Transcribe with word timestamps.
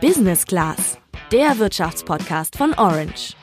Business 0.00 0.46
Class, 0.46 0.98
der 1.30 1.58
Wirtschaftspodcast 1.58 2.56
von 2.56 2.72
Orange. 2.72 3.36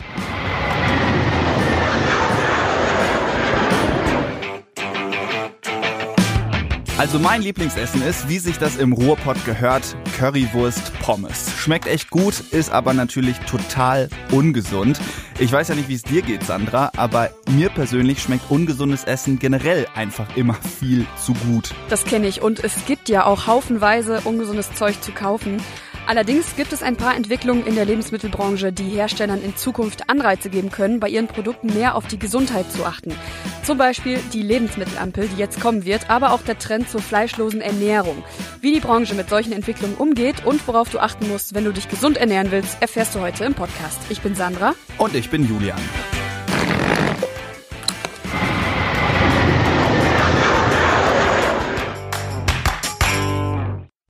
Also 6.97 7.19
mein 7.19 7.43
Lieblingsessen 7.43 8.01
ist, 8.01 8.27
wie 8.27 8.39
sich 8.39 8.57
das 8.57 8.75
im 8.75 8.91
Ruhrpott 8.91 9.45
gehört, 9.45 9.95
Currywurst 10.17 10.99
Pommes. 10.99 11.51
Schmeckt 11.55 11.85
echt 11.85 12.09
gut, 12.09 12.39
ist 12.49 12.71
aber 12.71 12.95
natürlich 12.95 13.37
total 13.41 14.09
ungesund. 14.31 14.99
Ich 15.37 15.51
weiß 15.51 15.67
ja 15.67 15.75
nicht, 15.75 15.89
wie 15.89 15.93
es 15.93 16.01
dir 16.01 16.23
geht, 16.23 16.41
Sandra, 16.41 16.91
aber 16.97 17.29
mir 17.51 17.69
persönlich 17.69 18.19
schmeckt 18.19 18.49
ungesundes 18.49 19.03
Essen 19.03 19.37
generell 19.37 19.85
einfach 19.93 20.35
immer 20.35 20.55
viel 20.55 21.05
zu 21.23 21.35
gut. 21.35 21.75
Das 21.89 22.03
kenne 22.03 22.27
ich 22.27 22.41
und 22.41 22.63
es 22.63 22.73
gibt 22.87 23.09
ja 23.09 23.25
auch 23.25 23.45
haufenweise 23.45 24.21
ungesundes 24.21 24.73
Zeug 24.73 24.99
zu 25.03 25.11
kaufen. 25.11 25.61
Allerdings 26.07 26.55
gibt 26.55 26.71
es 26.71 26.83
ein 26.83 26.95
paar 26.95 27.17
Entwicklungen 27.17 27.67
in 27.67 27.75
der 27.75 27.83
Lebensmittelbranche, 27.83 28.71
die 28.71 28.85
Herstellern 28.85 29.43
in 29.43 29.57
Zukunft 29.57 30.09
Anreize 30.09 30.49
geben 30.49 30.71
können, 30.71 31.01
bei 31.01 31.09
ihren 31.09 31.27
Produkten 31.27 31.67
mehr 31.73 31.95
auf 31.95 32.07
die 32.07 32.17
Gesundheit 32.17 32.71
zu 32.71 32.85
achten. 32.85 33.13
Zum 33.63 33.77
Beispiel 33.77 34.17
die 34.31 34.41
Lebensmittelampel, 34.41 35.27
die 35.27 35.37
jetzt 35.37 35.59
kommen 35.59 35.83
wird, 35.83 36.09
aber 36.09 36.31
auch 36.31 36.41
der 36.41 36.57
Trend 36.57 36.89
zur 36.89 37.01
fleischlosen 37.01 37.59
Ernährung. 37.59 38.23
Wie 38.61 38.73
die 38.73 38.79
Branche 38.79 39.15
mit 39.15 39.29
solchen 39.29 39.51
Entwicklungen 39.51 39.95
umgeht 39.95 40.45
und 40.45 40.65
worauf 40.65 40.89
du 40.89 40.99
achten 40.99 41.27
musst, 41.27 41.53
wenn 41.53 41.65
du 41.65 41.73
dich 41.73 41.89
gesund 41.89 42.15
ernähren 42.15 42.51
willst, 42.51 42.81
erfährst 42.81 43.13
du 43.13 43.19
heute 43.19 43.43
im 43.43 43.53
Podcast. 43.53 43.99
Ich 44.09 44.21
bin 44.21 44.33
Sandra. 44.33 44.75
Und 44.97 45.13
ich 45.13 45.29
bin 45.29 45.45
Julian. 45.45 45.77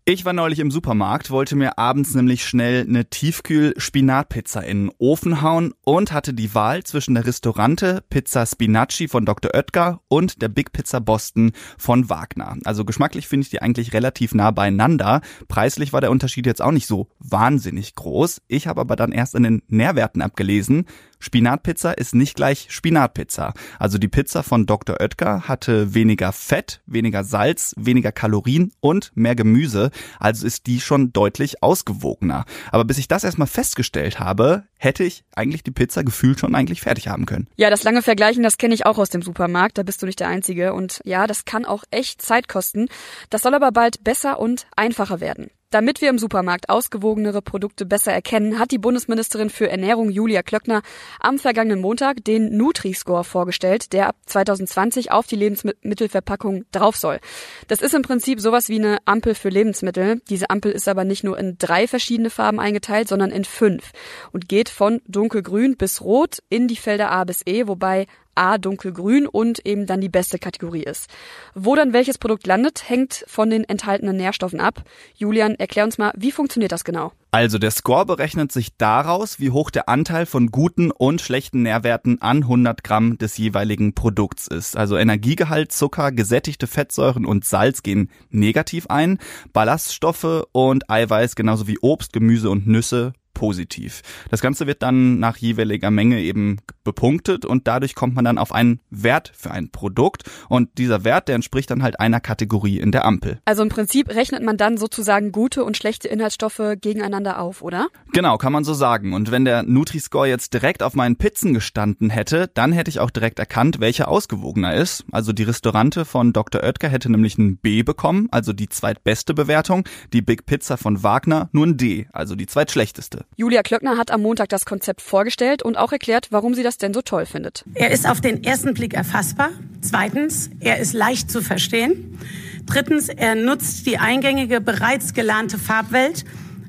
Ich 0.09 0.23
war 0.23 0.31
neulich 0.31 0.59
im 0.59 0.71
Supermarkt, 0.71 1.31
wollte 1.31 1.57
mir 1.57 1.77
abends 1.77 2.15
nämlich 2.15 2.45
schnell 2.45 2.85
eine 2.87 3.09
Tiefkühl-Spinatpizza 3.09 4.61
in 4.61 4.85
den 4.85 4.95
Ofen 4.99 5.41
hauen 5.41 5.73
und 5.83 6.13
hatte 6.13 6.33
die 6.33 6.55
Wahl 6.55 6.83
zwischen 6.83 7.13
der 7.13 7.25
Restaurante 7.25 8.01
Pizza 8.09 8.45
Spinacci 8.45 9.09
von 9.09 9.25
Dr. 9.25 9.53
Oetker 9.53 9.99
und 10.07 10.41
der 10.41 10.47
Big 10.47 10.71
Pizza 10.71 11.01
Boston 11.01 11.51
von 11.77 12.09
Wagner. 12.09 12.55
Also 12.63 12.85
geschmacklich 12.85 13.27
finde 13.27 13.43
ich 13.43 13.49
die 13.49 13.61
eigentlich 13.61 13.91
relativ 13.91 14.33
nah 14.33 14.51
beieinander. 14.51 15.19
Preislich 15.49 15.91
war 15.91 15.99
der 15.99 16.11
Unterschied 16.11 16.45
jetzt 16.45 16.61
auch 16.61 16.71
nicht 16.71 16.87
so 16.87 17.09
wahnsinnig 17.19 17.93
groß. 17.93 18.43
Ich 18.47 18.67
habe 18.67 18.79
aber 18.79 18.95
dann 18.95 19.11
erst 19.11 19.35
in 19.35 19.43
den 19.43 19.61
Nährwerten 19.67 20.21
abgelesen, 20.21 20.85
Spinatpizza 21.19 21.91
ist 21.91 22.15
nicht 22.15 22.35
gleich 22.35 22.67
Spinatpizza. 22.69 23.53
Also 23.79 23.97
die 23.97 24.07
Pizza 24.07 24.43
von 24.43 24.65
Dr. 24.65 24.99
Oetker 24.99 25.47
hatte 25.47 25.93
weniger 25.93 26.31
Fett, 26.31 26.81
weniger 26.85 27.23
Salz, 27.23 27.73
weniger 27.77 28.11
Kalorien 28.11 28.71
und 28.79 29.11
mehr 29.15 29.35
Gemüse. 29.35 29.91
Also 30.19 30.45
ist 30.45 30.67
die 30.67 30.79
schon 30.79 31.13
deutlich 31.13 31.63
ausgewogener. 31.63 32.45
Aber 32.71 32.85
bis 32.85 32.97
ich 32.97 33.07
das 33.07 33.23
erstmal 33.23 33.47
festgestellt 33.47 34.19
habe, 34.19 34.63
hätte 34.77 35.03
ich 35.03 35.23
eigentlich 35.35 35.63
die 35.63 35.71
Pizza 35.71 36.03
gefühlt 36.03 36.39
schon 36.39 36.55
eigentlich 36.55 36.81
fertig 36.81 37.07
haben 37.07 37.25
können. 37.25 37.47
Ja, 37.55 37.69
das 37.69 37.83
lange 37.83 38.01
Vergleichen, 38.01 38.43
das 38.43 38.57
kenne 38.57 38.73
ich 38.73 38.85
auch 38.85 38.97
aus 38.97 39.09
dem 39.09 39.21
Supermarkt. 39.21 39.77
Da 39.77 39.83
bist 39.83 40.01
du 40.01 40.05
nicht 40.05 40.19
der 40.19 40.27
Einzige. 40.27 40.73
Und 40.73 41.01
ja, 41.03 41.27
das 41.27 41.45
kann 41.45 41.65
auch 41.65 41.83
echt 41.91 42.21
Zeit 42.21 42.47
kosten. 42.47 42.87
Das 43.29 43.41
soll 43.41 43.53
aber 43.53 43.71
bald 43.71 44.03
besser 44.03 44.39
und 44.39 44.67
einfacher 44.75 45.19
werden. 45.19 45.49
Damit 45.69 45.99
wir 45.99 46.09
im 46.09 46.17
Supermarkt 46.17 46.69
ausgewogenere 46.69 47.41
Produkte 47.41 47.85
besser 47.85 48.13
erkennen, 48.13 48.57
hat 48.57 48.71
die 48.71 48.77
Bundesministerin 48.77 49.49
für 49.49 49.69
Ernährung 49.69 50.09
Julia 50.09 50.41
Klöckner 50.41 50.81
am 51.19 51.39
vergangenen 51.39 51.81
Montag 51.81 52.23
den 52.23 52.55
Nutri-Score 52.55 53.25
vorgestellt, 53.25 53.91
der 53.91 54.07
ab 54.07 54.15
2020 54.27 55.11
auf 55.11 55.27
die 55.27 55.35
Lebensmittelverpackung 55.35 56.63
drauf 56.71 56.95
soll. 56.95 57.19
Das 57.67 57.81
ist 57.81 57.93
im 57.93 58.01
Prinzip 58.01 58.39
sowas 58.39 58.69
wie 58.69 58.79
eine 58.79 58.99
Ampel 59.03 59.35
für 59.35 59.49
Lebensmittel. 59.49 60.21
Diese 60.29 60.49
Ampel 60.49 60.71
ist 60.71 60.87
aber 60.87 61.03
nicht 61.03 61.25
nur 61.25 61.37
in 61.37 61.57
drei 61.57 61.85
verschiedene 61.85 62.29
Farben 62.29 62.61
eingeteilt, 62.61 63.09
sondern 63.09 63.31
in 63.31 63.43
fünf 63.43 63.91
und 64.31 64.47
geht 64.47 64.69
von 64.69 65.01
dunkelgrün 65.05 65.75
bis 65.75 65.99
rot 65.99 66.37
in 66.47 66.69
die 66.69 66.77
Felder 66.77 67.11
A 67.11 67.25
bis 67.25 67.41
E, 67.45 67.67
wobei 67.67 68.07
A 68.37 68.57
dunkelgrün 68.57 69.27
und 69.27 69.65
eben 69.65 69.85
dann 69.85 70.01
die 70.01 70.09
beste 70.09 70.39
Kategorie 70.39 70.83
ist. 70.83 71.09
Wo 71.55 71.75
dann 71.75 71.93
welches 71.93 72.17
Produkt 72.17 72.47
landet, 72.47 72.87
hängt 72.87 73.25
von 73.27 73.49
den 73.49 73.63
enthaltenen 73.63 74.17
Nährstoffen 74.17 74.59
ab. 74.59 74.83
Julian, 75.15 75.55
erklär 75.55 75.85
uns 75.85 75.97
mal, 75.97 76.13
wie 76.15 76.31
funktioniert 76.31 76.71
das 76.71 76.83
genau? 76.83 77.11
Also 77.31 77.59
der 77.59 77.71
Score 77.71 78.05
berechnet 78.05 78.51
sich 78.51 78.77
daraus, 78.77 79.39
wie 79.39 79.51
hoch 79.51 79.69
der 79.69 79.89
Anteil 79.89 80.25
von 80.25 80.47
guten 80.47 80.91
und 80.91 81.21
schlechten 81.21 81.61
Nährwerten 81.61 82.21
an 82.21 82.37
100 82.43 82.83
Gramm 82.83 83.17
des 83.17 83.37
jeweiligen 83.37 83.93
Produkts 83.93 84.47
ist. 84.47 84.77
Also 84.77 84.97
Energiegehalt, 84.97 85.71
Zucker, 85.71 86.11
gesättigte 86.11 86.67
Fettsäuren 86.67 87.25
und 87.25 87.43
Salz 87.45 87.83
gehen 87.83 88.09
negativ 88.29 88.87
ein, 88.87 89.19
Ballaststoffe 89.51 90.47
und 90.51 90.89
Eiweiß 90.89 91.35
genauso 91.35 91.67
wie 91.67 91.77
Obst, 91.79 92.13
Gemüse 92.13 92.49
und 92.49 92.65
Nüsse 92.65 93.13
positiv. 93.37 94.01
Das 94.31 94.41
Ganze 94.41 94.65
wird 94.65 94.81
dann 94.81 95.19
nach 95.19 95.37
jeweiliger 95.37 95.91
Menge 95.91 96.19
eben 96.21 96.57
bepunktet 96.83 97.45
und 97.45 97.67
dadurch 97.67 97.93
kommt 97.93 98.15
man 98.15 98.25
dann 98.25 98.39
auf 98.39 98.51
einen 98.51 98.79
Wert 98.89 99.31
für 99.35 99.51
ein 99.51 99.69
Produkt 99.69 100.23
und 100.49 100.79
dieser 100.79 101.03
Wert, 101.03 101.27
der 101.27 101.35
entspricht 101.35 101.69
dann 101.69 101.83
halt 101.83 101.99
einer 101.99 102.19
Kategorie 102.19 102.79
in 102.79 102.91
der 102.91 103.05
Ampel. 103.05 103.39
Also 103.45 103.61
im 103.61 103.69
Prinzip 103.69 104.09
rechnet 104.09 104.41
man 104.41 104.57
dann 104.57 104.77
sozusagen 104.77 105.31
gute 105.31 105.63
und 105.63 105.77
schlechte 105.77 106.07
Inhaltsstoffe 106.07 106.77
gegeneinander 106.81 107.39
auf, 107.39 107.61
oder? 107.61 107.89
Genau, 108.11 108.39
kann 108.39 108.53
man 108.53 108.63
so 108.63 108.73
sagen. 108.73 109.13
Und 109.13 109.29
wenn 109.29 109.45
der 109.45 109.61
Nutri-Score 109.61 110.27
jetzt 110.27 110.55
direkt 110.55 110.81
auf 110.81 110.95
meinen 110.95 111.17
Pizzen 111.17 111.53
gestanden 111.53 112.09
hätte, 112.09 112.49
dann 112.55 112.71
hätte 112.71 112.89
ich 112.89 112.99
auch 112.99 113.11
direkt 113.11 113.37
erkannt, 113.37 113.79
welcher 113.79 114.07
ausgewogener 114.07 114.73
ist. 114.73 115.05
Also 115.11 115.31
die 115.31 115.43
Restaurante 115.43 116.05
von 116.05 116.33
Dr. 116.33 116.63
Oetker 116.63 116.89
hätte 116.89 117.11
nämlich 117.11 117.37
ein 117.37 117.57
B 117.57 117.83
bekommen, 117.83 118.29
also 118.31 118.51
die 118.51 118.69
zweitbeste 118.69 119.35
Bewertung, 119.35 119.87
die 120.11 120.23
Big 120.23 120.47
Pizza 120.47 120.77
von 120.77 121.03
Wagner 121.03 121.49
nur 121.51 121.67
ein 121.67 121.77
D, 121.77 122.07
also 122.11 122.33
die 122.33 122.47
zweitschlechteste. 122.47 123.26
Julia 123.35 123.61
Klöckner 123.61 123.97
hat 123.97 124.09
am 124.09 124.21
Montag 124.21 124.49
das 124.49 124.65
Konzept 124.65 125.01
vorgestellt 125.01 125.61
und 125.61 125.77
auch 125.77 125.91
erklärt, 125.91 126.27
warum 126.31 126.55
sie 126.55 126.63
das 126.63 126.77
denn 126.77 126.93
so 126.93 127.01
toll 127.01 127.25
findet. 127.25 127.63
Er 127.75 127.91
ist 127.91 128.09
auf 128.09 128.21
den 128.21 128.43
ersten 128.43 128.73
Blick 128.73 128.93
erfassbar. 128.93 129.49
Zweitens, 129.81 130.49
er 130.59 130.79
ist 130.79 130.93
leicht 130.93 131.29
zu 131.29 131.41
verstehen. 131.41 132.19
Drittens, 132.65 133.09
er 133.09 133.35
nutzt 133.35 133.85
die 133.85 133.99
eingängige, 133.99 134.59
bereits 134.59 135.13
gelernte 135.13 135.57
Farbwelt 135.57 136.25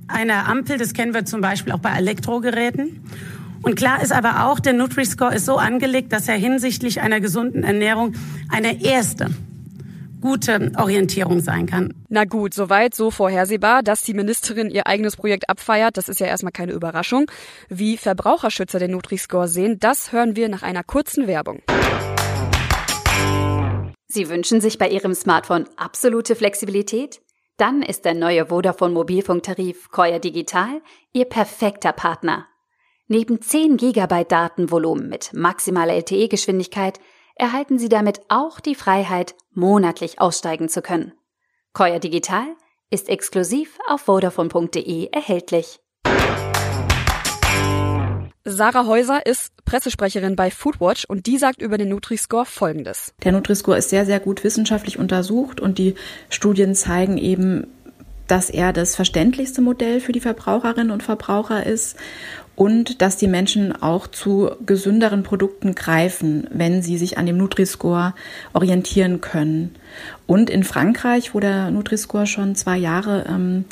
einer 0.08 0.46
Ampel. 0.46 0.78
Das 0.78 0.92
kennen 0.92 1.14
wir 1.14 1.24
zum 1.24 1.40
Beispiel 1.40 1.72
auch 1.72 1.80
bei 1.80 1.90
Elektrogeräten. 1.90 3.02
Und 3.62 3.74
klar 3.74 4.02
ist 4.02 4.12
aber 4.12 4.46
auch, 4.46 4.60
der 4.60 4.72
Nutri-Score 4.72 5.34
ist 5.34 5.46
so 5.46 5.56
angelegt, 5.56 6.12
dass 6.12 6.28
er 6.28 6.36
hinsichtlich 6.36 7.00
einer 7.00 7.20
gesunden 7.20 7.64
Ernährung 7.64 8.14
eine 8.50 8.82
erste 8.82 9.30
gute 10.20 10.72
Orientierung 10.76 11.40
sein 11.40 11.66
kann. 11.66 11.94
Na 12.08 12.24
gut, 12.24 12.54
soweit 12.54 12.94
so 12.94 13.10
vorhersehbar, 13.10 13.82
dass 13.82 14.02
die 14.02 14.14
Ministerin 14.14 14.70
ihr 14.70 14.86
eigenes 14.86 15.16
Projekt 15.16 15.48
abfeiert, 15.48 15.96
das 15.96 16.08
ist 16.08 16.20
ja 16.20 16.26
erstmal 16.26 16.52
keine 16.52 16.72
Überraschung. 16.72 17.30
Wie 17.68 17.96
Verbraucherschützer 17.96 18.78
den 18.78 18.92
Nutri-Score 18.92 19.48
sehen, 19.48 19.78
das 19.78 20.12
hören 20.12 20.36
wir 20.36 20.48
nach 20.48 20.62
einer 20.62 20.84
kurzen 20.84 21.26
Werbung. 21.26 21.62
Sie 24.06 24.28
wünschen 24.28 24.60
sich 24.60 24.78
bei 24.78 24.88
Ihrem 24.88 25.14
Smartphone 25.14 25.66
absolute 25.76 26.34
Flexibilität? 26.34 27.20
Dann 27.58 27.82
ist 27.82 28.04
der 28.04 28.14
neue 28.14 28.46
Vodafone 28.46 28.94
Mobilfunktarif 28.94 29.90
Koya 29.90 30.18
Digital 30.18 30.80
Ihr 31.12 31.26
perfekter 31.26 31.92
Partner. 31.92 32.46
Neben 33.08 33.40
10 33.40 33.76
GB 33.78 34.24
Datenvolumen 34.24 35.08
mit 35.08 35.32
maximaler 35.32 35.94
LTE-Geschwindigkeit 35.94 37.00
erhalten 37.38 37.78
Sie 37.78 37.88
damit 37.88 38.20
auch 38.28 38.60
die 38.60 38.74
Freiheit, 38.74 39.34
monatlich 39.52 40.20
aussteigen 40.20 40.68
zu 40.68 40.82
können. 40.82 41.12
Koya 41.72 41.98
Digital 41.98 42.46
ist 42.90 43.08
exklusiv 43.08 43.78
auf 43.88 44.02
vodafone.de 44.02 45.10
erhältlich. 45.12 45.80
Sarah 48.44 48.86
Häuser 48.86 49.26
ist 49.26 49.52
Pressesprecherin 49.66 50.34
bei 50.34 50.50
Foodwatch 50.50 51.04
und 51.04 51.26
die 51.26 51.36
sagt 51.36 51.60
über 51.60 51.76
den 51.76 51.90
Nutri-Score 51.90 52.46
Folgendes. 52.46 53.12
Der 53.22 53.32
Nutri-Score 53.32 53.76
ist 53.76 53.90
sehr, 53.90 54.06
sehr 54.06 54.20
gut 54.20 54.42
wissenschaftlich 54.42 54.98
untersucht 54.98 55.60
und 55.60 55.76
die 55.76 55.94
Studien 56.30 56.74
zeigen 56.74 57.18
eben, 57.18 57.66
dass 58.26 58.48
er 58.48 58.72
das 58.72 58.96
verständlichste 58.96 59.60
Modell 59.60 60.00
für 60.00 60.12
die 60.12 60.20
Verbraucherinnen 60.20 60.90
und 60.90 61.02
Verbraucher 61.02 61.66
ist 61.66 61.96
und 62.58 63.02
dass 63.02 63.16
die 63.16 63.28
Menschen 63.28 63.70
auch 63.82 64.08
zu 64.08 64.50
gesünderen 64.66 65.22
Produkten 65.22 65.76
greifen, 65.76 66.48
wenn 66.50 66.82
sie 66.82 66.98
sich 66.98 67.16
an 67.16 67.24
dem 67.24 67.36
Nutri-Score 67.36 68.14
orientieren 68.52 69.20
können. 69.20 69.76
Und 70.26 70.50
in 70.50 70.64
Frankreich, 70.64 71.34
wo 71.34 71.38
der 71.40 71.70
Nutri-Score 71.70 72.26
schon 72.26 72.56
zwei 72.56 72.76
Jahre 72.76 73.26
ähm, 73.28 73.64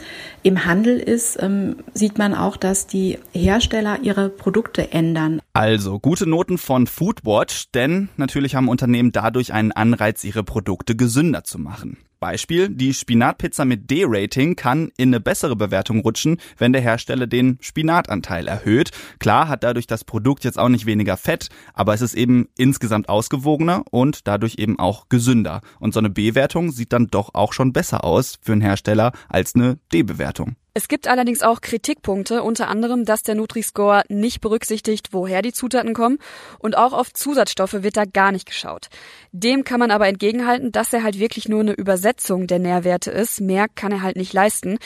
im 0.45 0.67
Handel 0.67 1.01
ist, 1.01 1.37
ähm, 1.43 1.79
sieht 1.95 2.17
man 2.17 2.33
auch, 2.33 2.57
dass 2.57 2.87
die 2.87 3.19
Hersteller 3.33 3.99
ihre 4.03 4.29
Produkte 4.29 4.93
ändern. 4.93 5.41
Also 5.53 5.99
gute 5.99 6.29
Noten 6.29 6.57
von 6.57 6.87
Foodwatch, 6.87 7.73
denn 7.73 8.09
natürlich 8.17 8.55
haben 8.55 8.69
Unternehmen 8.69 9.11
dadurch 9.11 9.53
einen 9.53 9.73
Anreiz, 9.73 10.23
ihre 10.23 10.45
Produkte 10.45 10.95
gesünder 10.95 11.43
zu 11.43 11.59
machen. 11.59 11.97
Beispiel, 12.27 12.69
die 12.69 12.93
Spinatpizza 12.93 13.65
mit 13.65 13.89
D-Rating 13.89 14.57
kann 14.57 14.91
in 14.97 15.11
eine 15.11 15.21
bessere 15.21 15.55
Bewertung 15.55 16.01
rutschen, 16.01 16.39
wenn 16.59 16.73
der 16.73 16.83
Hersteller 16.83 17.29
den 17.29 17.57
Spinatanteil 17.61 18.49
erhöht. 18.49 18.91
Klar 19.21 19.47
hat 19.47 19.63
dadurch 19.63 19.87
das 19.87 20.03
Produkt 20.03 20.43
jetzt 20.43 20.59
auch 20.59 20.69
nicht 20.69 20.87
weniger 20.87 21.17
Fett, 21.17 21.51
aber 21.73 21.95
es 21.95 22.01
ist 22.01 22.15
eben 22.15 22.49
insgesamt 22.59 23.09
ausgewogener 23.09 23.85
und 23.93 24.27
dadurch 24.27 24.57
eben 24.59 24.77
auch 24.77 25.09
gesünder. 25.09 25.61
Und 25.79 25.95
so 25.95 26.01
eine 26.01 26.11
B-Wertung 26.11 26.73
sieht 26.73 26.93
dann 26.93 27.07
doch 27.07 27.33
auch 27.33 27.53
schon 27.53 27.73
besser 27.73 28.03
aus 28.03 28.41
für 28.43 28.55
einen 28.55 28.61
Hersteller 28.61 29.13
als 29.29 29.55
eine 29.55 29.79
D-Bewertung. 29.93 30.57
Es 30.77 30.89
gibt 30.89 31.09
allerdings 31.09 31.41
auch 31.41 31.63
Kritikpunkte, 31.63 32.43
unter 32.43 32.69
anderem, 32.69 33.07
dass 33.07 33.23
der 33.23 33.35
Nutri-Score 33.35 34.03
nicht 34.11 34.43
berücksichtigt, 34.43 35.09
woher 35.13 35.41
die 35.41 35.55
Zutaten 35.55 35.95
kommen 35.95 36.19
und 36.59 36.77
auch 36.77 36.93
auf 36.93 37.15
Zusatzstoffe 37.15 37.83
wird 37.83 37.97
da 37.97 38.05
gar 38.05 38.31
nicht 38.31 38.45
geschaut. 38.45 38.89
Dem 39.33 39.65
kann 39.65 39.81
man 39.81 39.91
aber 39.91 40.07
entgegenhalten, 40.07 40.73
dass 40.73 40.93
er 40.93 41.03
halt 41.03 41.19
wirklich 41.19 41.49
nur 41.49 41.61
eine 41.61 41.73
Übersetzung 41.73 42.47
der 42.47 42.59
Nährwerte 42.59 43.11
ist. 43.11 43.41
Mehr 43.41 43.69
kann 43.75 43.91
er 43.91 44.03
halt 44.03 44.17
nicht 44.17 44.35
leisten. 44.35 44.77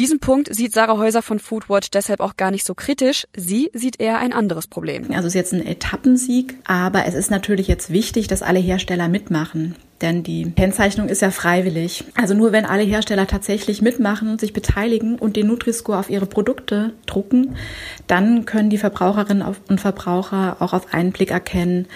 Diesen 0.00 0.18
Punkt 0.18 0.52
sieht 0.52 0.72
Sarah 0.72 0.98
Häuser 0.98 1.22
von 1.22 1.38
Foodwatch 1.38 1.92
deshalb 1.92 2.18
auch 2.18 2.36
gar 2.36 2.50
nicht 2.50 2.66
so 2.66 2.74
kritisch. 2.74 3.28
Sie 3.36 3.70
sieht 3.72 4.00
eher 4.00 4.18
ein 4.18 4.32
anderes 4.32 4.66
Problem. 4.66 5.04
Also 5.12 5.20
es 5.20 5.26
ist 5.26 5.34
jetzt 5.34 5.54
ein 5.54 5.64
Etappensieg, 5.64 6.56
aber 6.64 7.06
es 7.06 7.14
ist 7.14 7.30
natürlich 7.30 7.68
jetzt 7.68 7.90
wichtig, 7.90 8.26
dass 8.26 8.42
alle 8.42 8.58
Hersteller 8.58 9.08
mitmachen. 9.08 9.76
Denn 10.02 10.22
die 10.22 10.50
Kennzeichnung 10.50 11.08
ist 11.08 11.22
ja 11.22 11.30
freiwillig. 11.30 12.04
Also 12.14 12.34
nur 12.34 12.52
wenn 12.52 12.66
alle 12.66 12.82
Hersteller 12.82 13.26
tatsächlich 13.26 13.80
mitmachen 13.80 14.28
und 14.28 14.40
sich 14.40 14.52
beteiligen 14.52 15.18
und 15.18 15.36
den 15.36 15.46
Nutri-Score 15.46 15.98
auf 15.98 16.10
ihre 16.10 16.26
Produkte 16.26 16.92
drucken, 17.06 17.56
dann 18.06 18.44
können 18.44 18.68
die 18.68 18.78
Verbraucherinnen 18.78 19.56
und 19.68 19.80
Verbraucher 19.80 20.58
auch 20.60 20.74
auf 20.74 20.92
einen 20.92 21.12
Blick 21.12 21.30
erkennen, 21.30 21.86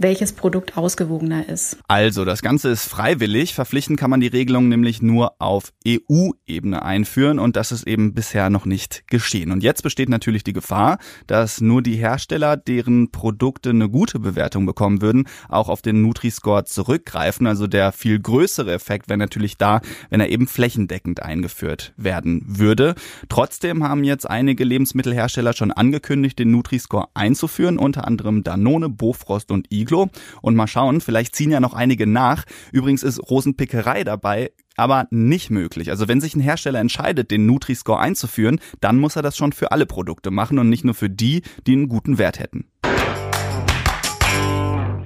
welches 0.00 0.32
Produkt 0.32 0.78
ausgewogener 0.78 1.48
ist. 1.48 1.76
Also, 1.86 2.24
das 2.24 2.40
Ganze 2.40 2.70
ist 2.70 2.86
freiwillig. 2.86 3.54
Verpflichten 3.54 3.96
kann 3.96 4.08
man 4.08 4.20
die 4.20 4.28
Regelung 4.28 4.68
nämlich 4.68 5.02
nur 5.02 5.34
auf 5.38 5.72
EU-Ebene 5.86 6.82
einführen 6.82 7.38
und 7.38 7.56
das 7.56 7.70
ist 7.70 7.86
eben 7.86 8.14
bisher 8.14 8.48
noch 8.48 8.64
nicht 8.64 9.06
geschehen. 9.08 9.52
Und 9.52 9.62
jetzt 9.62 9.82
besteht 9.82 10.08
natürlich 10.08 10.42
die 10.42 10.54
Gefahr, 10.54 10.98
dass 11.26 11.60
nur 11.60 11.82
die 11.82 11.96
Hersteller, 11.96 12.56
deren 12.56 13.10
Produkte 13.10 13.70
eine 13.70 13.90
gute 13.90 14.18
Bewertung 14.18 14.64
bekommen 14.64 15.02
würden, 15.02 15.28
auch 15.50 15.68
auf 15.68 15.82
den 15.82 16.00
Nutri-Score 16.00 16.64
zurückgreifen. 16.64 17.46
Also 17.46 17.66
der 17.66 17.92
viel 17.92 18.18
größere 18.18 18.72
Effekt 18.72 19.08
wäre 19.08 19.18
natürlich 19.18 19.58
da, 19.58 19.82
wenn 20.08 20.20
er 20.20 20.30
eben 20.30 20.46
flächendeckend 20.46 21.22
eingeführt 21.22 21.92
werden 21.98 22.42
würde. 22.46 22.94
Trotzdem 23.28 23.84
haben 23.84 24.04
jetzt 24.04 24.28
einige 24.28 24.64
Lebensmittelhersteller 24.64 25.52
schon 25.52 25.72
angekündigt, 25.72 26.38
den 26.38 26.52
Nutri-Score 26.52 27.08
einzuführen, 27.12 27.76
unter 27.76 28.06
anderem 28.06 28.42
Danone, 28.42 28.88
Bofrost 28.88 29.50
und 29.50 29.70
Igel. 29.70 29.89
Iglo. 29.90 30.08
Und 30.40 30.54
mal 30.54 30.66
schauen, 30.66 31.00
vielleicht 31.00 31.34
ziehen 31.34 31.50
ja 31.50 31.60
noch 31.60 31.74
einige 31.74 32.06
nach. 32.06 32.44
Übrigens 32.72 33.02
ist 33.02 33.18
Rosenpickerei 33.30 34.04
dabei 34.04 34.50
aber 34.76 35.08
nicht 35.10 35.50
möglich. 35.50 35.90
Also 35.90 36.08
wenn 36.08 36.22
sich 36.22 36.34
ein 36.34 36.40
Hersteller 36.40 36.80
entscheidet, 36.80 37.30
den 37.30 37.44
Nutri-Score 37.44 38.00
einzuführen, 38.00 38.60
dann 38.80 38.96
muss 38.98 39.14
er 39.14 39.20
das 39.20 39.36
schon 39.36 39.52
für 39.52 39.72
alle 39.72 39.84
Produkte 39.84 40.30
machen 40.30 40.58
und 40.58 40.70
nicht 40.70 40.84
nur 40.84 40.94
für 40.94 41.10
die, 41.10 41.42
die 41.66 41.72
einen 41.72 41.88
guten 41.88 42.16
Wert 42.16 42.38
hätten. 42.38 42.64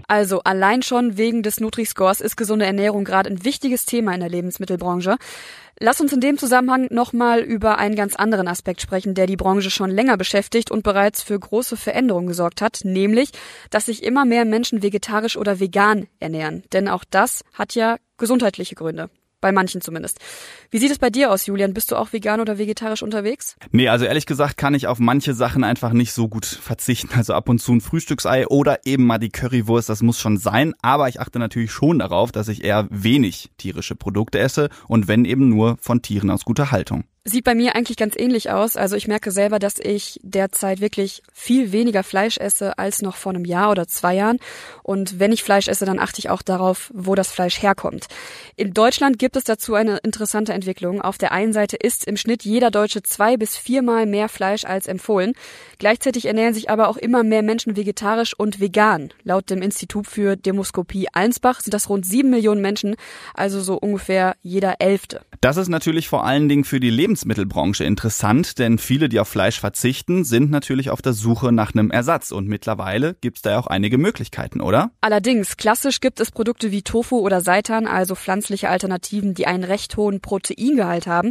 Also 0.08 0.40
allein 0.40 0.82
schon 0.82 1.16
wegen 1.16 1.42
des 1.42 1.60
Nutri-Scores 1.60 2.20
ist 2.20 2.36
gesunde 2.36 2.66
Ernährung 2.66 3.04
gerade 3.04 3.30
ein 3.30 3.44
wichtiges 3.44 3.86
Thema 3.86 4.14
in 4.14 4.20
der 4.20 4.28
Lebensmittelbranche. 4.28 5.16
Lass 5.80 6.00
uns 6.00 6.12
in 6.12 6.20
dem 6.20 6.38
Zusammenhang 6.38 6.86
nochmal 6.90 7.40
über 7.40 7.78
einen 7.78 7.96
ganz 7.96 8.14
anderen 8.14 8.46
Aspekt 8.46 8.80
sprechen, 8.80 9.14
der 9.14 9.26
die 9.26 9.36
Branche 9.36 9.70
schon 9.70 9.90
länger 9.90 10.16
beschäftigt 10.16 10.70
und 10.70 10.84
bereits 10.84 11.22
für 11.22 11.38
große 11.38 11.76
Veränderungen 11.76 12.28
gesorgt 12.28 12.62
hat, 12.62 12.80
nämlich, 12.84 13.30
dass 13.70 13.86
sich 13.86 14.04
immer 14.04 14.24
mehr 14.24 14.44
Menschen 14.44 14.82
vegetarisch 14.82 15.36
oder 15.36 15.58
vegan 15.58 16.06
ernähren. 16.20 16.62
Denn 16.72 16.88
auch 16.88 17.04
das 17.08 17.44
hat 17.54 17.74
ja 17.74 17.96
gesundheitliche 18.18 18.76
Gründe. 18.76 19.10
Bei 19.44 19.52
manchen 19.52 19.82
zumindest. 19.82 20.20
Wie 20.70 20.78
sieht 20.78 20.90
es 20.90 20.98
bei 20.98 21.10
dir 21.10 21.30
aus, 21.30 21.44
Julian? 21.44 21.74
Bist 21.74 21.90
du 21.90 21.96
auch 21.96 22.14
vegan 22.14 22.40
oder 22.40 22.56
vegetarisch 22.56 23.02
unterwegs? 23.02 23.56
Nee, 23.72 23.90
also 23.90 24.06
ehrlich 24.06 24.24
gesagt 24.24 24.56
kann 24.56 24.72
ich 24.72 24.86
auf 24.86 24.98
manche 24.98 25.34
Sachen 25.34 25.64
einfach 25.64 25.92
nicht 25.92 26.14
so 26.14 26.28
gut 26.28 26.46
verzichten. 26.46 27.10
Also 27.14 27.34
ab 27.34 27.50
und 27.50 27.58
zu 27.58 27.72
ein 27.72 27.82
Frühstücksei 27.82 28.46
oder 28.46 28.86
eben 28.86 29.04
mal 29.04 29.18
die 29.18 29.28
Currywurst, 29.28 29.90
das 29.90 30.00
muss 30.00 30.18
schon 30.18 30.38
sein. 30.38 30.72
Aber 30.80 31.10
ich 31.10 31.20
achte 31.20 31.38
natürlich 31.38 31.72
schon 31.72 31.98
darauf, 31.98 32.32
dass 32.32 32.48
ich 32.48 32.64
eher 32.64 32.86
wenig 32.88 33.50
tierische 33.58 33.96
Produkte 33.96 34.38
esse 34.38 34.70
und 34.88 35.08
wenn 35.08 35.26
eben 35.26 35.50
nur 35.50 35.76
von 35.78 36.00
Tieren 36.00 36.30
aus 36.30 36.46
guter 36.46 36.70
Haltung. 36.70 37.04
Sieht 37.26 37.44
bei 37.44 37.54
mir 37.54 37.74
eigentlich 37.74 37.96
ganz 37.96 38.16
ähnlich 38.18 38.50
aus. 38.50 38.76
Also 38.76 38.96
ich 38.96 39.08
merke 39.08 39.30
selber, 39.30 39.58
dass 39.58 39.78
ich 39.78 40.20
derzeit 40.22 40.82
wirklich 40.82 41.22
viel 41.32 41.72
weniger 41.72 42.02
Fleisch 42.02 42.36
esse 42.36 42.76
als 42.76 43.00
noch 43.00 43.16
vor 43.16 43.32
einem 43.32 43.46
Jahr 43.46 43.70
oder 43.70 43.86
zwei 43.86 44.14
Jahren. 44.14 44.38
Und 44.82 45.18
wenn 45.18 45.32
ich 45.32 45.42
Fleisch 45.42 45.66
esse, 45.66 45.86
dann 45.86 45.98
achte 45.98 46.18
ich 46.18 46.28
auch 46.28 46.42
darauf, 46.42 46.90
wo 46.92 47.14
das 47.14 47.32
Fleisch 47.32 47.62
herkommt. 47.62 48.08
In 48.56 48.74
Deutschland 48.74 49.18
gibt 49.18 49.36
es 49.36 49.44
dazu 49.44 49.74
eine 49.74 49.96
interessante 50.02 50.52
Entwicklung. 50.52 51.00
Auf 51.00 51.16
der 51.16 51.32
einen 51.32 51.54
Seite 51.54 51.76
isst 51.76 52.06
im 52.06 52.18
Schnitt 52.18 52.44
jeder 52.44 52.70
Deutsche 52.70 53.02
zwei 53.02 53.38
bis 53.38 53.56
viermal 53.56 54.04
mehr 54.04 54.28
Fleisch 54.28 54.66
als 54.66 54.86
empfohlen. 54.86 55.32
Gleichzeitig 55.78 56.26
ernähren 56.26 56.52
sich 56.52 56.68
aber 56.68 56.88
auch 56.88 56.98
immer 56.98 57.24
mehr 57.24 57.42
Menschen 57.42 57.74
vegetarisch 57.74 58.38
und 58.38 58.60
vegan. 58.60 59.14
Laut 59.22 59.48
dem 59.48 59.62
Institut 59.62 60.08
für 60.08 60.36
Demoskopie 60.36 61.08
Allensbach 61.14 61.60
sind 61.60 61.72
das 61.72 61.88
rund 61.88 62.04
sieben 62.04 62.28
Millionen 62.28 62.60
Menschen, 62.60 62.96
also 63.32 63.62
so 63.62 63.78
ungefähr 63.78 64.36
jeder 64.42 64.74
Elfte. 64.80 65.22
Das 65.40 65.56
ist 65.56 65.68
natürlich 65.68 66.08
vor 66.08 66.26
allen 66.26 66.50
Dingen 66.50 66.64
für 66.64 66.80
die 66.80 66.90
Lebensmittelbranche 67.14 67.84
interessant, 67.84 68.58
denn 68.58 68.76
viele, 68.76 69.08
die 69.08 69.20
auf 69.20 69.28
Fleisch 69.28 69.60
verzichten, 69.60 70.24
sind 70.24 70.50
natürlich 70.50 70.90
auf 70.90 71.00
der 71.00 71.12
Suche 71.12 71.52
nach 71.52 71.72
einem 71.72 71.92
Ersatz 71.92 72.32
und 72.32 72.48
mittlerweile 72.48 73.14
gibt 73.20 73.36
es 73.36 73.42
da 73.42 73.52
ja 73.52 73.58
auch 73.60 73.68
einige 73.68 73.98
Möglichkeiten, 73.98 74.60
oder? 74.60 74.90
Allerdings, 75.00 75.56
klassisch 75.56 76.00
gibt 76.00 76.18
es 76.18 76.32
Produkte 76.32 76.72
wie 76.72 76.82
Tofu 76.82 77.20
oder 77.20 77.40
Seitan, 77.40 77.86
also 77.86 78.16
pflanzliche 78.16 78.68
Alternativen, 78.68 79.34
die 79.34 79.46
einen 79.46 79.62
recht 79.62 79.96
hohen 79.96 80.20
Proteingehalt 80.20 81.06
haben, 81.06 81.30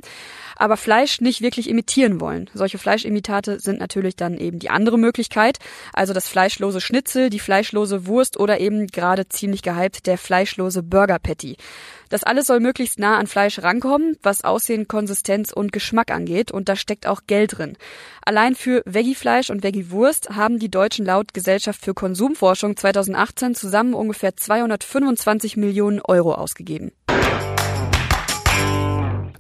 aber 0.55 0.77
Fleisch 0.77 1.19
nicht 1.19 1.41
wirklich 1.41 1.69
imitieren 1.69 2.21
wollen. 2.21 2.49
Solche 2.53 2.77
Fleischimitate 2.77 3.59
sind 3.59 3.81
natürlich 3.81 4.15
dann 4.15 4.37
eben 4.37 4.59
die 4.59 4.69
andere 4.69 4.97
Möglichkeit, 4.97 5.57
also 5.91 6.13
das 6.13 6.29
fleischlose 6.29 6.79
Schnitzel, 6.79 7.29
die 7.29 7.39
fleischlose 7.39 8.07
Wurst 8.07 8.39
oder 8.39 8.61
eben 8.61 8.87
gerade 8.87 9.27
ziemlich 9.27 9.63
gehypt 9.63 10.07
der 10.07 10.17
fleischlose 10.17 10.81
Burger 10.81 11.19
Patty. 11.19 11.57
Das 12.13 12.23
alles 12.23 12.45
soll 12.45 12.59
möglichst 12.59 12.99
nah 12.99 13.17
an 13.17 13.25
Fleisch 13.25 13.57
rankommen, 13.63 14.17
was 14.21 14.43
Aussehen, 14.43 14.87
Konsistenz 14.87 15.51
und 15.51 15.71
Geschmack 15.71 16.11
angeht 16.11 16.51
und 16.51 16.69
da 16.69 16.75
steckt 16.75 17.07
auch 17.07 17.21
Geld 17.25 17.57
drin. 17.57 17.75
Allein 18.23 18.53
für 18.53 18.83
Veggie-Fleisch 18.85 19.49
und 19.49 19.63
Veggie-Wurst 19.63 20.29
haben 20.29 20.59
die 20.59 20.69
Deutschen 20.69 21.07
laut 21.07 21.33
Gesellschaft 21.33 21.83
für 21.83 21.95
Konsumforschung 21.95 22.77
2018 22.77 23.55
zusammen 23.55 23.95
ungefähr 23.95 24.37
225 24.37 25.57
Millionen 25.57 26.01
Euro 26.01 26.35
ausgegeben. 26.35 26.91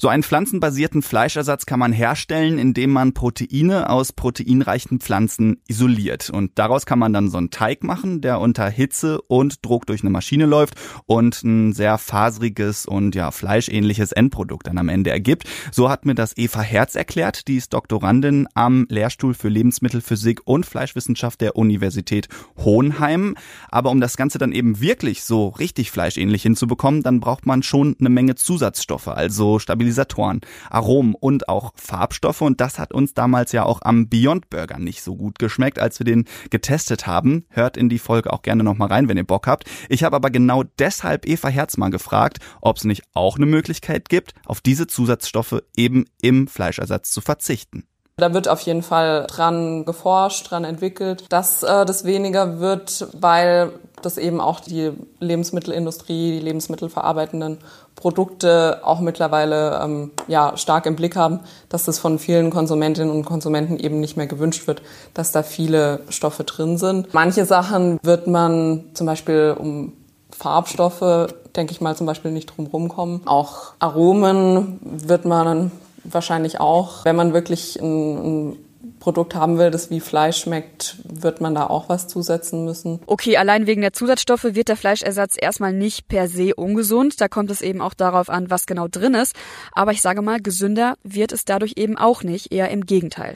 So 0.03 0.09
einen 0.09 0.23
pflanzenbasierten 0.23 1.01
Fleischersatz 1.01 1.65
kann 1.65 1.79
man 1.79 1.93
herstellen, 1.93 2.57
indem 2.57 2.89
man 2.89 3.13
Proteine 3.13 3.89
aus 3.89 4.11
proteinreichen 4.11 4.99
Pflanzen 4.99 5.61
isoliert. 5.69 6.29
Und 6.29 6.51
daraus 6.59 6.85
kann 6.85 6.99
man 6.99 7.13
dann 7.13 7.29
so 7.29 7.37
einen 7.37 7.51
Teig 7.51 7.85
machen, 7.85 8.19
der 8.19 8.41
unter 8.41 8.67
Hitze 8.69 9.21
und 9.21 9.65
Druck 9.65 9.85
durch 9.85 10.01
eine 10.01 10.09
Maschine 10.09 10.45
läuft 10.45 10.75
und 11.05 11.41
ein 11.45 11.71
sehr 11.71 11.97
faseriges 11.97 12.85
und 12.85 13.15
ja 13.15 13.31
fleischähnliches 13.31 14.11
Endprodukt 14.11 14.67
dann 14.67 14.77
am 14.77 14.89
Ende 14.89 15.09
ergibt. 15.09 15.45
So 15.71 15.89
hat 15.89 16.05
mir 16.05 16.15
das 16.15 16.35
Eva 16.35 16.59
Herz 16.59 16.95
erklärt, 16.95 17.47
die 17.47 17.55
ist 17.55 17.71
Doktorandin 17.71 18.49
am 18.55 18.85
Lehrstuhl 18.89 19.33
für 19.33 19.47
Lebensmittelphysik 19.47 20.41
und 20.43 20.65
Fleischwissenschaft 20.65 21.39
der 21.39 21.55
Universität 21.55 22.27
Hohenheim. 22.57 23.37
Aber 23.69 23.89
um 23.89 24.01
das 24.01 24.17
Ganze 24.17 24.37
dann 24.37 24.51
eben 24.51 24.81
wirklich 24.81 25.23
so 25.23 25.47
richtig 25.47 25.91
fleischähnlich 25.91 26.41
hinzubekommen, 26.41 27.03
dann 27.03 27.21
braucht 27.21 27.45
man 27.45 27.63
schon 27.63 27.95
eine 28.01 28.09
Menge 28.09 28.35
Zusatzstoffe, 28.35 29.07
also 29.07 29.59
Stabilisierung 29.59 29.92
Stabilisatoren, 29.93 30.41
Aromen 30.69 31.15
und 31.15 31.47
auch 31.47 31.71
Farbstoffe. 31.75 32.41
Und 32.41 32.59
das 32.59 32.79
hat 32.79 32.93
uns 32.93 33.13
damals 33.13 33.51
ja 33.51 33.63
auch 33.63 33.81
am 33.83 34.09
Beyond 34.09 34.49
Burger 34.49 34.79
nicht 34.79 35.03
so 35.03 35.15
gut 35.15 35.39
geschmeckt, 35.39 35.79
als 35.79 35.99
wir 35.99 36.05
den 36.05 36.25
getestet 36.49 37.07
haben. 37.07 37.45
Hört 37.49 37.77
in 37.77 37.89
die 37.89 37.99
Folge 37.99 38.33
auch 38.33 38.41
gerne 38.41 38.63
nochmal 38.63 38.89
rein, 38.89 39.07
wenn 39.07 39.17
ihr 39.17 39.25
Bock 39.25 39.47
habt. 39.47 39.65
Ich 39.89 40.03
habe 40.03 40.15
aber 40.15 40.29
genau 40.29 40.63
deshalb 40.79 41.27
Eva 41.27 41.47
Herz 41.47 41.77
mal 41.77 41.89
gefragt, 41.89 42.39
ob 42.61 42.77
es 42.77 42.83
nicht 42.83 43.03
auch 43.13 43.37
eine 43.37 43.45
Möglichkeit 43.45 44.09
gibt, 44.09 44.33
auf 44.45 44.61
diese 44.61 44.87
Zusatzstoffe 44.87 45.61
eben 45.75 46.05
im 46.21 46.47
Fleischersatz 46.47 47.11
zu 47.11 47.21
verzichten. 47.21 47.85
Da 48.17 48.33
wird 48.33 48.47
auf 48.47 48.61
jeden 48.61 48.83
Fall 48.83 49.25
dran 49.27 49.85
geforscht, 49.85 50.51
dran 50.51 50.65
entwickelt, 50.65 51.25
dass 51.29 51.63
äh, 51.63 51.83
das 51.83 52.05
weniger 52.05 52.59
wird, 52.59 53.07
weil 53.13 53.71
das 54.05 54.17
eben 54.17 54.39
auch 54.39 54.59
die 54.59 54.91
Lebensmittelindustrie, 55.19 56.31
die 56.31 56.39
lebensmittelverarbeitenden 56.39 57.57
Produkte 57.95 58.81
auch 58.83 58.99
mittlerweile 58.99 59.79
ähm, 59.83 60.11
ja, 60.27 60.57
stark 60.57 60.85
im 60.85 60.95
Blick 60.95 61.15
haben, 61.15 61.39
dass 61.69 61.85
das 61.85 61.99
von 61.99 62.19
vielen 62.19 62.49
Konsumentinnen 62.49 63.11
und 63.11 63.25
Konsumenten 63.25 63.77
eben 63.77 63.99
nicht 63.99 64.17
mehr 64.17 64.27
gewünscht 64.27 64.67
wird, 64.67 64.81
dass 65.13 65.31
da 65.31 65.43
viele 65.43 66.01
Stoffe 66.09 66.43
drin 66.43 66.77
sind. 66.77 67.13
Manche 67.13 67.45
Sachen 67.45 67.99
wird 68.03 68.27
man 68.27 68.85
zum 68.93 69.07
Beispiel 69.07 69.55
um 69.57 69.93
Farbstoffe, 70.31 71.33
denke 71.55 71.71
ich 71.71 71.81
mal, 71.81 71.95
zum 71.95 72.07
Beispiel 72.07 72.31
nicht 72.31 72.47
drum 72.47 72.67
rumkommen. 72.67 73.21
Auch 73.25 73.73
Aromen 73.79 74.79
wird 74.81 75.25
man 75.25 75.71
wahrscheinlich 76.03 76.59
auch, 76.59 77.05
wenn 77.05 77.15
man 77.15 77.33
wirklich 77.33 77.79
ein, 77.81 78.49
ein 78.51 78.57
Produkt 79.03 79.35
haben 79.35 79.57
will, 79.57 79.69
das 79.69 79.89
wie 79.89 79.99
Fleisch 79.99 80.37
schmeckt, 80.37 80.95
wird 81.03 81.41
man 81.41 81.53
da 81.53 81.67
auch 81.67 81.89
was 81.89 82.07
zusetzen 82.07 82.63
müssen. 82.63 83.01
Okay, 83.05 83.35
allein 83.35 83.67
wegen 83.67 83.81
der 83.81 83.91
Zusatzstoffe 83.91 84.45
wird 84.45 84.69
der 84.69 84.77
Fleischersatz 84.77 85.35
erstmal 85.37 85.73
nicht 85.73 86.07
per 86.07 86.29
se 86.29 86.55
ungesund. 86.55 87.19
Da 87.19 87.27
kommt 87.27 87.51
es 87.51 87.61
eben 87.61 87.81
auch 87.81 87.93
darauf 87.93 88.29
an, 88.29 88.49
was 88.49 88.65
genau 88.65 88.87
drin 88.87 89.13
ist. 89.13 89.35
Aber 89.73 89.91
ich 89.91 90.01
sage 90.01 90.21
mal, 90.21 90.39
gesünder 90.41 90.95
wird 91.03 91.33
es 91.33 91.43
dadurch 91.43 91.73
eben 91.75 91.97
auch 91.97 92.23
nicht, 92.23 92.53
eher 92.53 92.69
im 92.69 92.85
Gegenteil. 92.85 93.35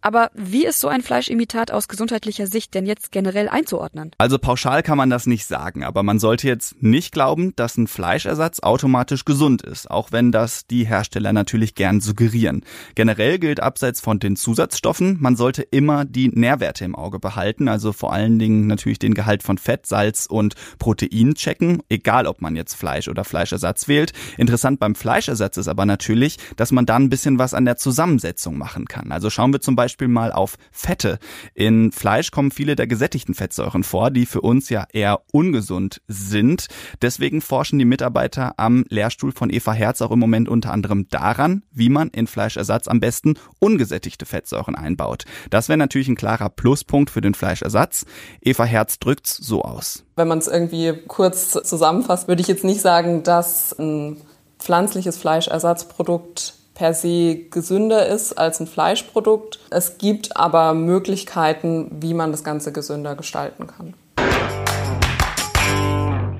Aber 0.00 0.30
wie 0.34 0.64
ist 0.64 0.78
so 0.78 0.88
ein 0.88 1.02
Fleischimitat 1.02 1.72
aus 1.72 1.88
gesundheitlicher 1.88 2.46
Sicht 2.46 2.74
denn 2.74 2.86
jetzt 2.86 3.10
generell 3.10 3.48
einzuordnen? 3.48 4.12
Also 4.18 4.38
pauschal 4.38 4.82
kann 4.82 4.96
man 4.96 5.10
das 5.10 5.26
nicht 5.26 5.46
sagen, 5.46 5.82
aber 5.82 6.02
man 6.02 6.20
sollte 6.20 6.46
jetzt 6.46 6.80
nicht 6.82 7.12
glauben, 7.12 7.54
dass 7.56 7.76
ein 7.76 7.88
Fleischersatz 7.88 8.60
automatisch 8.60 9.24
gesund 9.24 9.62
ist, 9.62 9.90
auch 9.90 10.12
wenn 10.12 10.30
das 10.30 10.66
die 10.66 10.84
Hersteller 10.86 11.32
natürlich 11.32 11.74
gern 11.74 12.00
suggerieren. 12.00 12.64
Generell 12.94 13.38
gilt 13.38 13.60
abseits 13.60 14.00
von 14.00 14.20
den 14.20 14.36
Zusatzstoffen, 14.36 15.16
man 15.20 15.36
sollte 15.36 15.62
immer 15.62 16.04
die 16.04 16.28
Nährwerte 16.28 16.84
im 16.84 16.94
Auge 16.94 17.18
behalten, 17.18 17.66
also 17.68 17.92
vor 17.92 18.12
allen 18.12 18.38
Dingen 18.38 18.68
natürlich 18.68 19.00
den 19.00 19.14
Gehalt 19.14 19.42
von 19.42 19.58
Fett, 19.58 19.86
Salz 19.86 20.26
und 20.26 20.54
Protein 20.78 21.34
checken, 21.34 21.82
egal 21.88 22.26
ob 22.26 22.40
man 22.40 22.54
jetzt 22.54 22.74
Fleisch 22.74 23.08
oder 23.08 23.24
Fleischersatz 23.24 23.88
wählt. 23.88 24.12
Interessant 24.36 24.78
beim 24.78 24.94
Fleischersatz 24.94 25.56
ist 25.56 25.68
aber 25.68 25.86
natürlich, 25.86 26.38
dass 26.56 26.70
man 26.70 26.86
da 26.86 26.96
ein 26.96 27.10
bisschen 27.10 27.38
was 27.38 27.52
an 27.52 27.64
der 27.64 27.76
Zusammensetzung 27.76 28.56
machen 28.56 28.86
kann. 28.86 29.10
Also 29.10 29.28
schauen 29.28 29.52
wir 29.52 29.60
zum 29.60 29.74
Beispiel 29.74 29.87
Beispiel 29.88 30.08
mal 30.08 30.32
auf 30.32 30.58
Fette. 30.70 31.18
In 31.54 31.92
Fleisch 31.92 32.30
kommen 32.30 32.50
viele 32.50 32.76
der 32.76 32.86
gesättigten 32.86 33.34
Fettsäuren 33.34 33.84
vor, 33.84 34.10
die 34.10 34.26
für 34.26 34.42
uns 34.42 34.68
ja 34.68 34.84
eher 34.92 35.22
ungesund 35.32 36.02
sind. 36.06 36.66
Deswegen 37.00 37.40
forschen 37.40 37.78
die 37.78 37.86
Mitarbeiter 37.86 38.52
am 38.58 38.84
Lehrstuhl 38.90 39.32
von 39.32 39.48
Eva 39.48 39.72
Herz 39.72 40.02
auch 40.02 40.10
im 40.10 40.18
Moment 40.18 40.50
unter 40.50 40.72
anderem 40.72 41.08
daran, 41.08 41.62
wie 41.72 41.88
man 41.88 42.08
in 42.10 42.26
Fleischersatz 42.26 42.86
am 42.86 43.00
besten 43.00 43.36
ungesättigte 43.60 44.26
Fettsäuren 44.26 44.74
einbaut. 44.74 45.24
Das 45.48 45.70
wäre 45.70 45.78
natürlich 45.78 46.08
ein 46.08 46.16
klarer 46.16 46.50
Pluspunkt 46.50 47.08
für 47.08 47.22
den 47.22 47.32
Fleischersatz. 47.32 48.04
Eva 48.42 48.64
Herz 48.64 48.98
drückt's 48.98 49.38
so 49.38 49.62
aus. 49.62 50.04
Wenn 50.16 50.28
man 50.28 50.36
es 50.36 50.48
irgendwie 50.48 50.92
kurz 51.06 51.52
zusammenfasst, 51.52 52.28
würde 52.28 52.42
ich 52.42 52.48
jetzt 52.48 52.64
nicht 52.64 52.82
sagen, 52.82 53.22
dass 53.22 53.72
ein 53.78 54.18
pflanzliches 54.58 55.16
Fleischersatzprodukt 55.16 56.57
per 56.78 56.94
se 56.94 57.46
gesünder 57.50 58.06
ist 58.06 58.34
als 58.34 58.60
ein 58.60 58.68
Fleischprodukt. 58.68 59.58
Es 59.68 59.98
gibt 59.98 60.36
aber 60.36 60.74
Möglichkeiten, 60.74 61.90
wie 62.00 62.14
man 62.14 62.30
das 62.30 62.44
Ganze 62.44 62.70
gesünder 62.70 63.16
gestalten 63.16 63.66
kann. 63.66 63.94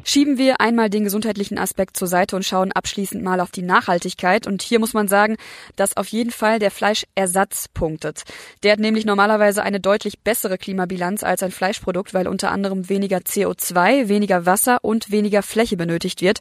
Schieben 0.04 0.38
wir 0.38 0.60
einmal 0.60 0.88
den 0.90 1.04
gesundheitlichen 1.04 1.58
Aspekt 1.58 1.96
zur 1.96 2.08
Seite 2.08 2.36
und 2.36 2.44
schauen 2.44 2.72
abschließend 2.72 3.22
mal 3.22 3.40
auf 3.40 3.50
die 3.50 3.62
Nachhaltigkeit. 3.62 4.46
Und 4.46 4.62
hier 4.62 4.78
muss 4.78 4.94
man 4.94 5.08
sagen, 5.08 5.36
dass 5.76 5.96
auf 5.96 6.06
jeden 6.06 6.30
Fall 6.30 6.60
der 6.60 6.70
Fleischersatz 6.70 7.66
punktet. 7.74 8.22
Der 8.62 8.72
hat 8.72 8.78
nämlich 8.78 9.04
normalerweise 9.04 9.64
eine 9.64 9.80
deutlich 9.80 10.20
bessere 10.20 10.56
Klimabilanz 10.56 11.24
als 11.24 11.42
ein 11.42 11.50
Fleischprodukt, 11.50 12.14
weil 12.14 12.28
unter 12.28 12.52
anderem 12.52 12.88
weniger 12.88 13.18
CO2, 13.18 14.08
weniger 14.08 14.46
Wasser 14.46 14.78
und 14.82 15.10
weniger 15.10 15.42
Fläche 15.42 15.76
benötigt 15.76 16.22
wird 16.22 16.40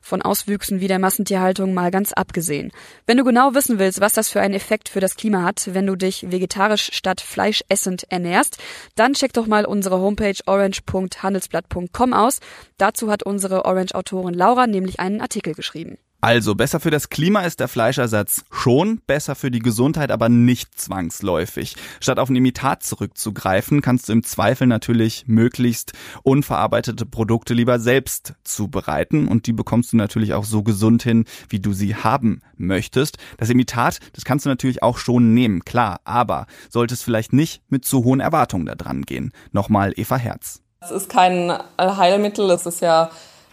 von 0.00 0.22
Auswüchsen 0.22 0.80
wie 0.80 0.88
der 0.88 0.98
Massentierhaltung 0.98 1.74
mal 1.74 1.90
ganz 1.90 2.12
abgesehen. 2.12 2.72
Wenn 3.06 3.16
du 3.16 3.24
genau 3.24 3.54
wissen 3.54 3.78
willst, 3.78 4.00
was 4.00 4.12
das 4.12 4.28
für 4.28 4.40
einen 4.40 4.54
Effekt 4.54 4.88
für 4.88 5.00
das 5.00 5.16
Klima 5.16 5.42
hat, 5.42 5.70
wenn 5.74 5.86
du 5.86 5.96
dich 5.96 6.30
vegetarisch 6.30 6.90
statt 6.92 7.20
fleischessend 7.20 8.04
ernährst, 8.10 8.58
dann 8.94 9.14
check 9.14 9.32
doch 9.32 9.46
mal 9.46 9.64
unsere 9.64 10.00
Homepage 10.00 10.38
orange.handelsblatt.com 10.46 12.12
aus. 12.12 12.40
Dazu 12.78 13.10
hat 13.10 13.22
unsere 13.22 13.64
Orange-Autorin 13.64 14.34
Laura 14.34 14.66
nämlich 14.66 15.00
einen 15.00 15.20
Artikel 15.20 15.54
geschrieben. 15.54 15.98
Also 16.22 16.54
besser 16.54 16.80
für 16.80 16.90
das 16.90 17.08
Klima 17.08 17.40
ist 17.42 17.60
der 17.60 17.68
Fleischersatz 17.68 18.44
schon, 18.50 19.00
besser 19.06 19.34
für 19.34 19.50
die 19.50 19.60
Gesundheit 19.60 20.10
aber 20.10 20.28
nicht 20.28 20.78
zwangsläufig. 20.78 21.76
Statt 21.98 22.18
auf 22.18 22.28
ein 22.28 22.36
Imitat 22.36 22.82
zurückzugreifen, 22.82 23.80
kannst 23.80 24.08
du 24.08 24.12
im 24.12 24.22
Zweifel 24.22 24.66
natürlich 24.66 25.24
möglichst 25.26 25.92
unverarbeitete 26.22 27.06
Produkte 27.06 27.54
lieber 27.54 27.78
selbst 27.78 28.34
zubereiten 28.44 29.28
und 29.28 29.46
die 29.46 29.54
bekommst 29.54 29.94
du 29.94 29.96
natürlich 29.96 30.34
auch 30.34 30.44
so 30.44 30.62
gesund 30.62 31.02
hin, 31.02 31.24
wie 31.48 31.60
du 31.60 31.72
sie 31.72 31.96
haben 31.96 32.42
möchtest. 32.58 33.16
Das 33.38 33.48
Imitat, 33.48 33.98
das 34.12 34.26
kannst 34.26 34.44
du 34.44 34.50
natürlich 34.50 34.82
auch 34.82 34.98
schon 34.98 35.32
nehmen, 35.32 35.64
klar, 35.64 36.00
aber 36.04 36.46
solltest 36.68 37.02
vielleicht 37.02 37.32
nicht 37.32 37.62
mit 37.70 37.86
zu 37.86 38.04
hohen 38.04 38.20
Erwartungen 38.20 38.66
da 38.66 38.74
dran 38.74 39.02
gehen. 39.02 39.32
Nochmal 39.52 39.94
Eva 39.96 40.16
Herz. 40.16 40.60
Es 40.82 40.90
ist 40.90 41.08
kein 41.08 41.50
Heilmittel, 41.78 42.50
es 42.50 42.66
ist 42.66 42.82
ja 42.82 43.10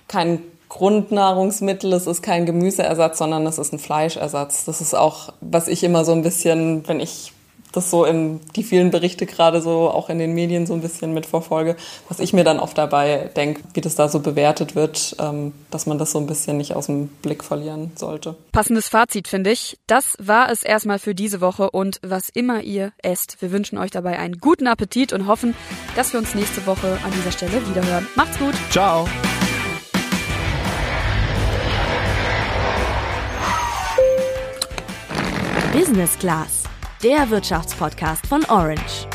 kein 0.10 0.42
Grundnahrungsmittel, 0.70 1.94
es 1.94 2.08
ist 2.08 2.22
kein 2.22 2.46
Gemüseersatz, 2.46 3.18
sondern 3.18 3.46
es 3.46 3.58
ist 3.58 3.74
ein 3.74 3.80
Fleischersatz. 3.80 4.66
Das 4.66 4.82
ist 4.82 4.94
auch, 4.94 5.34
was 5.42 5.68
ich 5.68 5.84
immer 5.84 6.04
so 6.06 6.12
ein 6.12 6.24
bisschen, 6.24 6.88
wenn 6.88 7.00
ich 7.00 7.34
das 7.72 7.92
so 7.92 8.06
in 8.06 8.40
die 8.56 8.64
vielen 8.64 8.92
Berichte 8.92 9.26
gerade 9.26 9.62
so 9.62 9.90
auch 9.90 10.10
in 10.10 10.20
den 10.20 10.34
Medien 10.34 10.66
so 10.66 10.74
ein 10.74 10.82
bisschen 10.82 11.14
mitverfolge, 11.14 11.76
was 12.08 12.20
ich 12.20 12.34
mir 12.34 12.44
dann 12.44 12.60
oft 12.60 12.78
dabei 12.78 13.30
denke, 13.36 13.62
wie 13.74 13.82
das 13.82 13.96
da 13.96 14.10
so 14.10 14.20
bewertet 14.20 14.76
wird, 14.76 15.16
ähm, 15.20 15.54
dass 15.70 15.86
man 15.86 15.98
das 15.98 16.12
so 16.12 16.20
ein 16.20 16.28
bisschen 16.28 16.58
nicht 16.58 16.74
aus 16.74 16.88
dem 16.88 17.08
Blick 17.08 17.44
verlieren 17.44 17.92
sollte. 17.96 18.36
Passendes 18.52 18.90
Fazit 18.90 19.28
finde 19.28 19.52
ich. 19.52 19.78
Das 19.86 20.16
war 20.20 20.52
es 20.52 20.64
erstmal 20.64 21.00
für 21.00 21.14
diese 21.14 21.42
Woche 21.42 21.70
und 21.70 22.00
was 22.02 22.30
immer 22.30 22.62
ihr 22.62 22.94
esst, 22.98 23.42
wir 23.42 23.52
wünschen 23.52 23.78
euch 23.78 23.92
dabei 23.92 24.18
einen 24.18 24.40
guten 24.40 24.68
Appetit 24.68 25.14
und 25.14 25.28
hoffen, 25.28 25.54
dass 25.96 26.14
wir 26.14 26.20
uns 26.20 26.34
nächste 26.36 26.66
Woche 26.66 26.98
an 27.04 27.12
dieser 27.12 27.32
Stelle 27.32 27.68
wiederhören. 27.68 28.08
Macht's 28.16 28.40
gut. 28.40 28.56
Ciao. 28.72 29.08
Business 35.78 36.18
Class, 36.18 36.64
der 37.04 37.30
Wirtschaftspodcast 37.30 38.26
von 38.26 38.44
Orange. 38.46 39.06